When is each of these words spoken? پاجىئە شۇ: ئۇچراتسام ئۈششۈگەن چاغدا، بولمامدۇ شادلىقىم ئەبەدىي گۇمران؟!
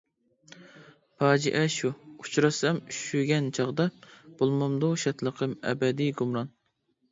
پاجىئە 1.23 1.61
شۇ: 1.73 1.91
ئۇچراتسام 2.23 2.81
ئۈششۈگەن 2.95 3.53
چاغدا، 3.59 3.87
بولمامدۇ 4.41 4.93
شادلىقىم 5.05 5.57
ئەبەدىي 5.61 6.13
گۇمران؟! 6.23 6.53